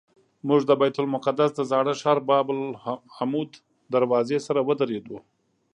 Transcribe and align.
موږ 0.47 0.61
د 0.65 0.71
بیت 0.81 0.95
المقدس 1.01 1.51
د 1.55 1.61
زاړه 1.71 1.93
ښار 2.01 2.19
باب 2.29 2.45
العمود 2.53 3.51
دروازې 3.93 4.37
سره 4.47 4.59
ودرېدو. 4.67 5.17